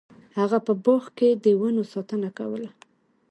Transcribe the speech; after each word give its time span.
هغه 0.37 0.57
په 0.65 0.73
باغ 0.83 1.03
کې 1.17 1.29
د 1.43 1.45
ونو 1.59 1.83
ساتنه 1.93 2.29
کوله. 2.37 2.69